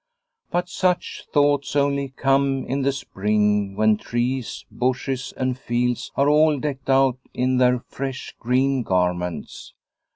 [0.49, 6.57] But such thoughts only come in the spring when trees, bushes, and fields are all
[6.59, 9.75] decked out in their fresh green garments.